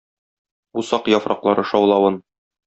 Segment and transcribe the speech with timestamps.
[0.81, 2.19] Усак яфраклары шаулавын...